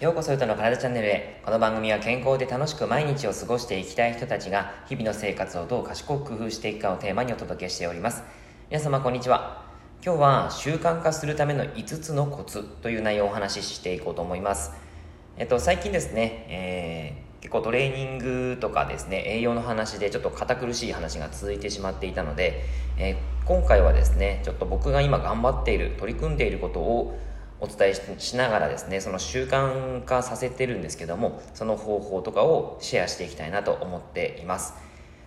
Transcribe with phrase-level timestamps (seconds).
[0.00, 1.42] ようこそゆとの体チャンネルへ。
[1.44, 8.22] この番組は健康で楽しく毎日を過ごしていきたい人たちが日々の生活をどう賢く工夫していくかをテーマにお届けしております。
[8.70, 9.66] 皆様こんにちは。
[10.02, 14.72] 今日は習慣化するための5つのコツという内容をお話ししていこうと思います。
[15.36, 22.64] えっと最近ですね、えー結構トレーニングとかですね栄養の話でちょっと堅苦しい話が続いてしまっていたので、
[22.96, 27.18] えー、今回はですねちょっと僕が今頑張っている取り組んでいることを
[27.60, 34.72] お伝えしながらですねその習慣化させてるんですけどもその方法とかをシェアしていきたいなと思っています、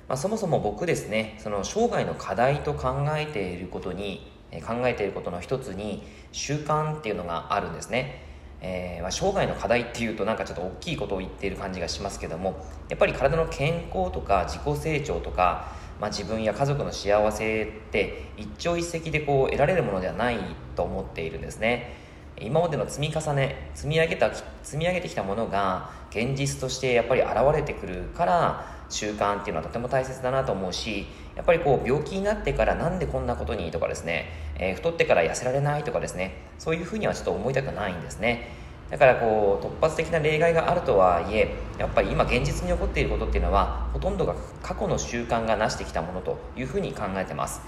[0.09, 4.25] まあ、そもそも僕ですねその生涯の課題と考えていることに
[4.65, 8.26] 考えていることの一つに習慣っていうのがあるんですね。
[8.61, 20.39] えー、まあ、生涯の課題っていうとなんかちょっと大きいことを言っている感じがしますけどもやっぱり体の健康とか自己成長とか、まあ、自分や家族の幸せって一朝一夕でこう得られるものではない
[20.75, 22.07] と思っているんですね。
[22.39, 24.31] 今までの積み重ね積み上げた
[24.61, 38.67] 積み上げてきたものが現実としてやっぱり現れてくるから習慣っていうのはとても大切だなと思うしやっぱりこう病気になってからなんでこんなことにとかですね、えー、太ってから痩せられないとかですねそういうふうにはちょっと思いたくないんですね。
[38.89, 47.61] だからこう突発的な例外があるとはいえやっぱり今現実に起こっていることっていうのはほとんどが過去の習慣が成してきたものというふうに考えてます。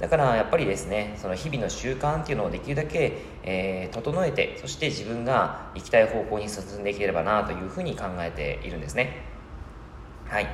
[0.00, 9.31] だからやっぱりですねその日々の習慣っていうのをできるだけ、えー、整えてそして自分が行きたい方向に進んでいければなというふうに考えているんですね。
[10.32, 10.46] はい。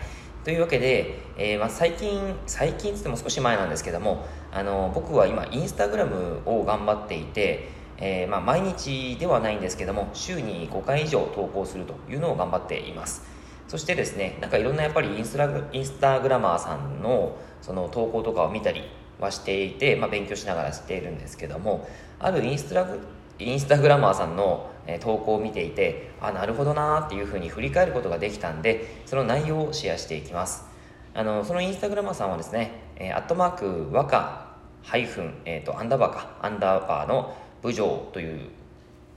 [0.42, 13.22] というわけで、えー、まあ、最近最近つっても少し前なんですけどもあの僕は今インスタグラムを頑張っていて、えー、まあ、毎日ではないんですけども週に5回以上投稿するというのを頑張っています。
[13.68, 18.82] そしてですねなんかいろんなやっぱりインスタインスタグラマーさんのその投稿とかを見たり
[19.20, 22.98] はしていて、まあ、勉強しながらしているんですけどもあるインスタグ
[23.38, 30.66] インスタグラマーさんの投稿を見ていてあなるほどなーっていうふうに振り返ることができたんでその内容をシェアしていきます。
[31.14, 34.46] あのそのインスタグラマーさんはですね、えー、アットマーク和歌
[34.82, 36.36] ハイフン、えーと、アンダーバーか。
[36.40, 38.50] アンダーバーの部長という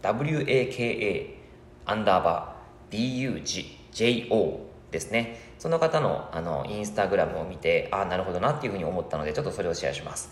[0.02, 1.36] WAKA
[1.86, 3.44] アンダーバー
[3.94, 4.58] BUJO
[4.92, 5.40] ですね。
[5.60, 10.32] その方のあのインスタグラムを見てああなるほどなっていうふうに思ったのでちょっとそれをシェアします。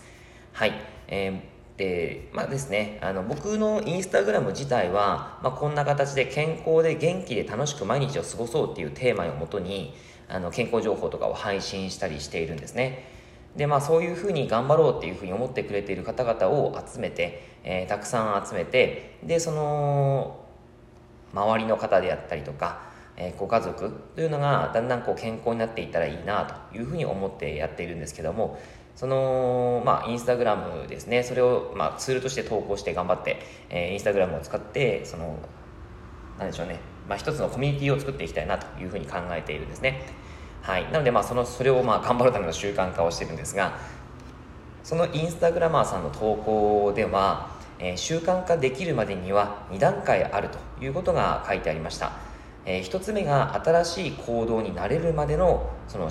[0.52, 0.72] はい、
[1.08, 9.94] えーでまあですねあの僕のインスタグラム自体は、まあ、こんな形で健康で元気で楽しく毎日を過ごそうっていうテーマをもとに
[10.28, 13.08] あの健康情報とかを配信したりしているんですね。
[13.56, 20.44] でまあそういうふうに頑張ろうっていうふうに思ってくれている方々を集めて、えー、たくさん集めてでその
[21.32, 22.82] 周りの方であったりとか、
[23.16, 28.58] えー、ご家族というのがだんだんこう健康になっていったらいいなというふうに思ってやっているんですけども
[29.00, 33.40] その、まあ、インスタグラムですね、それを、まあ、ツールとして投稿して頑張って、
[33.70, 35.38] えー、インスタグラムを使って、その、
[36.38, 40.02] なんでしょうね、まあ、一つのコミュニティを作っていきたいなというふうに考えているんですね。
[40.60, 40.84] はい。
[40.92, 43.78] なので、まあ、その、それを、まあ、頑張るための習慣化をしてるんですが、
[44.84, 52.12] そのインスタグラマーさんの投稿では、えー、習慣化できるまでには2段階あるということが書いてありました。
[52.66, 56.10] えー、1つ目が新しい行動になれるまでのその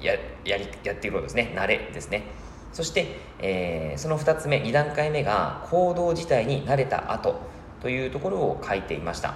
[0.00, 0.14] や
[0.44, 1.52] やりやっていくことですね。
[1.54, 2.22] 慣れですね。
[2.72, 3.06] そして、
[3.38, 7.40] えー、その2つ目2段階目が行動自体に慣れた後
[7.80, 9.34] というところを書いていました。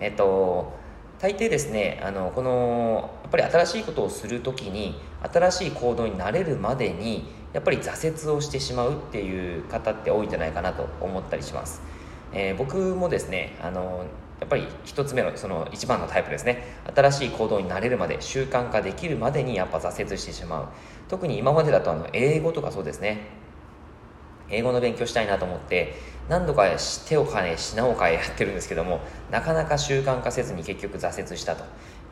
[0.00, 0.82] えっ、と
[1.22, 4.96] 大抵ですねあのこのやっぱり新しいことをする時に
[5.32, 11.80] 新しい行動になれるまでにやっぱり挫折をしてしまうっていう方って多いんじゃないかなと思ったりします、
[12.32, 14.04] えー、僕もですねあの
[14.42, 16.64] やっぱり一つ目のその一番のタイプですね。
[16.92, 20.68] 新しい行動になれるまで習慣化できるまでにやっぱ挫折してしまう。
[21.08, 23.20] 特に今までだとあの英語とかそうですね。
[24.50, 25.94] 英語の勉強したいなと思って
[26.28, 26.66] 何度か
[27.06, 31.64] 手を変え品を変えやってるんですけどもなかなか習慣化せずに結局挫折したと。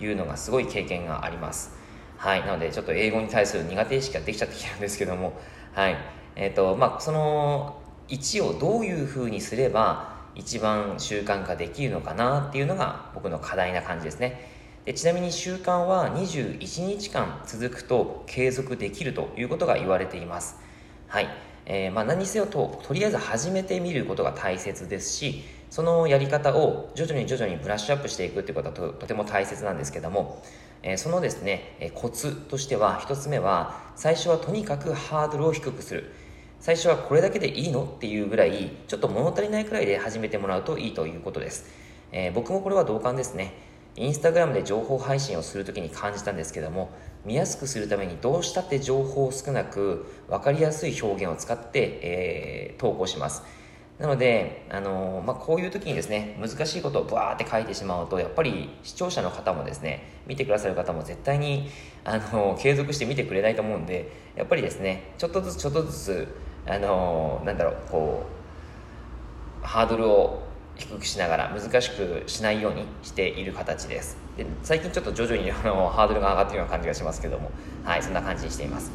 [0.05, 1.73] いうのがすごい経験があります。
[2.17, 2.41] はい。
[2.41, 5.39] なのでちょっと英語に対する苦手意識ができちゃってきてるんですけども。
[5.73, 5.97] はい。
[6.37, 14.51] えっ、ー、とまあその1をどういうふうにすれば一番習慣化できるのかなっていうのが僕の課題な感じですね。
[14.85, 20.57] でちなみに習慣は21日間続くと継続できるということが言われています。
[21.07, 21.29] はい、
[21.67, 30.43] えー、まあ、何せよととりあえず始めてみることが大切ですしそのやり方を徐々に徐々にブラッシュアップしていくってことはととても大切なんですけども、
[30.83, 36.13] えー、そのですね、えコツとしては1つ目は最初はとにかくハードルを低くする。
[36.61, 37.85] 最初はこれだけでいいの？
[37.85, 41.65] っていうぐらいちょっと物足りないくらいで始めてもらうといいということです、
[42.13, 43.55] えー、僕もこれは同感ですね。
[43.97, 46.91] インスタグラムで情報配信をするときに感じたんですけども
[47.25, 53.43] 見やすくするためにどうしたって情報を少なく分かりやすい表現を使って、えー、投稿します。
[53.99, 61.69] なので、あのまあ、こういう時にですね難しいことをブワーって書いてしまうとやっぱり視聴者の方もですね見てくださる方も絶対に、
[62.05, 66.29] あの継続して見てくれないと思うんでやっぱりですねちょっとずつちょっとずつ、
[66.71, 68.27] あのなんだろうこ
[69.63, 70.43] うハードルを
[70.77, 74.17] 低くしながら難しくしないようにしている形です。
[74.37, 77.51] で最近ちょっと徐々にあのハードルが上がってるような感じがしますけども。
[77.85, 78.91] はいそんな感じにしています、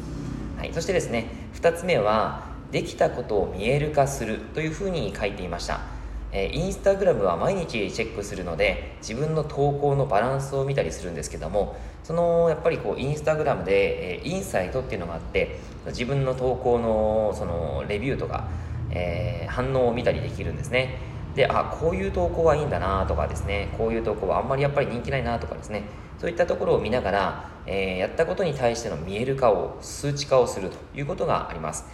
[0.56, 5.95] はい、そしてですね2つ目はできたことを見える化するというふうに書いていました。
[6.32, 18.48] えインスタグラムは毎日チェックするので自分の投稿のバランスを見たりするんですけどもそのやっぱりこうインスタグラムで、えインサイトっていうのがあって自分の投稿のそのレビューとか、
[18.90, 20.98] えー、反応を見たりできるんですね。
[21.34, 25.82] であこういう投稿はいいんだなとかですねこういう投稿はあんまりやっぱり人気ないなとかですね
[26.18, 31.84] そういったところを見ながら、え、やったことに対しての見える化を数値化をするということがあります。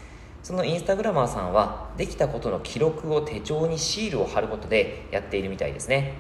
[0.43, 6.15] そのインスタグラマーさんはできたことの記録を手帳にシールを貼ることでやっているみたいですね。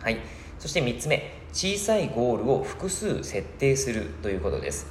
[0.00, 0.18] はい。
[0.58, 1.42] そして3つ目。
[1.52, 4.86] 小さいゴールを複数設定するということです。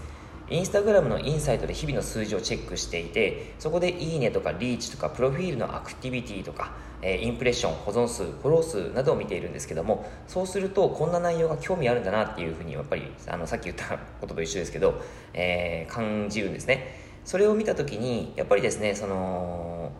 [0.52, 15.02] インスタグラムのインサイトで日々の数字をチェックしていてそこでいいねとかリーチとかプロフィールのアクティビティとか、えインプレッション保存数フォロー数などを見ているんですけどもそうするとこんな内容が興味あるんだなっていうふうにやっぱりあのさっき言ったことと一緒ですけど、
[15.34, 17.11] えー、感じるんですね。
[17.26, 19.92] それを見た時にやっぱりですねその、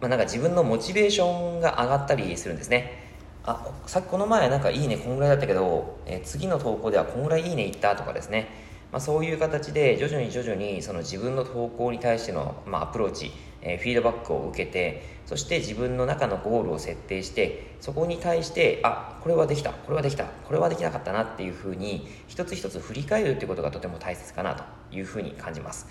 [0.00, 3.02] まあ、なんか自分のモチベーションが上がったりするんですね。
[3.46, 8.48] あさっきこの前なんかいいねこんぐらいだったけど、え、次の投稿ではこんぐらいいいねいったとかですね、
[8.90, 13.32] まあ、そういう形で徐々に徐々にその自分の投稿に対しての、まあ、アプローチ、
[13.64, 24.64] え、フィードバックを受けてそして自分の中のゴールを設定してそこに対してあこれはできたこれはできたこれはできなかったなっていうふうに一つ一つ振り返るっていうことがとても大切かなと
[24.94, 25.88] いうふうに感じます。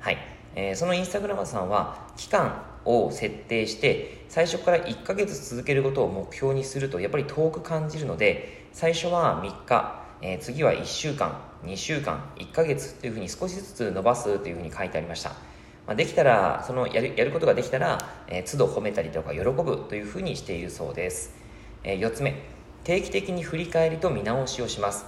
[0.00, 0.18] はい、
[0.54, 15.32] えー、そのインスタグラマーさんは期間を設定して最初から1ヶ月続けることを目標にするとやっぱり遠く感じるので最初は3日、え、次は1週間2週間1ヶ月というふうに少しずつ伸ばすというふうに書いてありました、
[15.86, 21.34] まあ、できたらそのやるやることができたら、えー、都度褒めたりとか喜ぶというふうにしているそうです、
[21.82, 22.34] えー、4つ目。
[22.84, 25.06] 定期的に振り返りと見直しをします。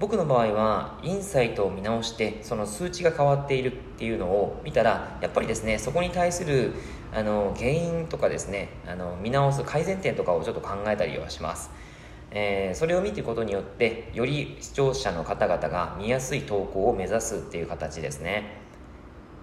[0.00, 6.72] 僕の場合はインサイトを見直してその数値が変わっているっていうのを見たらやっぱりですねそこに対する
[7.12, 11.70] あの原因とかですねあの見直す改善点とかをちょっと考えたりはします、
[12.30, 18.69] えー、それを見ていくことによってより視聴者の方々が見やすい投稿を目指すっていう形ですね。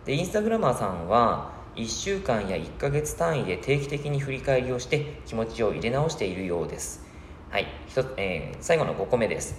[0.08, 7.06] でインスタグラマーさんは1週間や1ヶ月単位で定期的に振り返りをして気持ちを入れ直しているようです。
[7.50, 7.68] はい、
[8.16, 9.56] えー、最後の5個目です。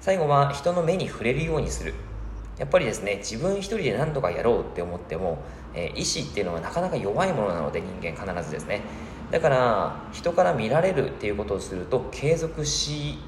[0.00, 1.92] 最後は人の目に触れるようにする。
[2.58, 5.42] やっぱりですね自分一人で何とかやろうって思っても、
[5.74, 8.80] えー、意志っていうのはなかなか弱いものなので人間必ずですね。
[9.30, 13.18] だから人から見られるっていうことをすると継続し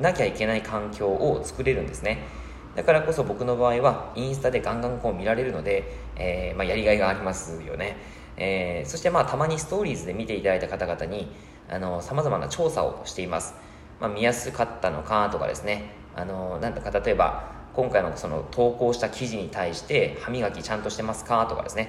[0.00, 2.26] なきゃいけない環境を作れるんですね。
[2.74, 5.84] だからこそ僕の場合はインスタでガンガンこう見られるので、
[6.16, 7.96] えー、まあ、やりがいがありますよね、
[8.36, 11.28] えー、そしてまあたまにストーリーズで見ていただいた方々に
[12.00, 13.54] さまざまな調査をしています、
[14.00, 16.02] まあ、見やすかったのかとかですね。
[16.14, 21.88] あのなんとか例えば今回のその投稿した記事に対して歯磨きちゃんとしてますかとかですね。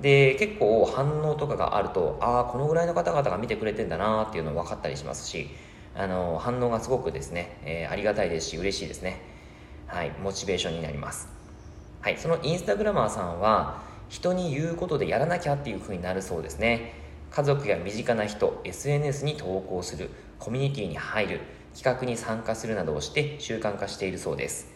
[0.00, 5.48] で結構反応とかがあるとああこのぐらいの方々が見てくれてんだなっていうの分かったりしますし
[5.94, 9.33] あの反応がすごくですね、えー、ありがたいですし嬉しいですね。
[9.94, 11.28] はいモチベーションになります。
[12.00, 16.94] はいそのインスタグラマーさんは人に言うことでやらなきゃっていう風になるそうですね。
[17.30, 20.10] 家族や身近な人 SNS に投稿する
[20.40, 21.40] コミュニティに入る
[21.76, 24.66] 企画に参加するなどをして習慣化しているそうです。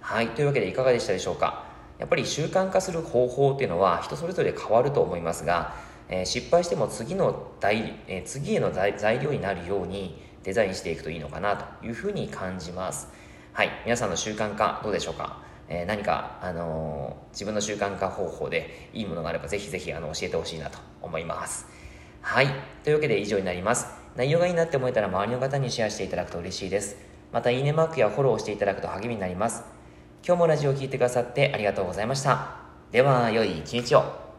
[0.00, 1.66] はいというわけでいかがでしたでしょうか。
[1.98, 5.74] やっぱり習慣化する方法っていうのは人それぞれ変わると思いますが、
[6.08, 13.20] えー、失敗しても次の代、えー、次への材料になるようにデザインしていくといいのかなというふうに感じます。
[13.52, 15.42] はい皆さんの習慣化どうでしょうか？
[15.68, 21.66] え何か、あのー、自分の習慣化方法でいいものがあればぜひぜひあの教えてほしいなと思います
[22.22, 22.48] はい
[22.82, 26.96] というわけで以上になります内容がいいなって思えたら周りの方にシェアしていただくと嬉しいです。
[27.32, 29.64] また、いいねマークやフォローしていただくと励みになります。
[30.26, 32.56] 今日もラジオを聴いてくださってありがとうございました。
[32.90, 34.31] では、良い一日を。